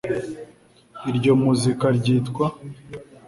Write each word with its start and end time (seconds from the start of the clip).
Iryo 1.09 1.31
murika 1.43 1.87
ryitwa 1.97 2.45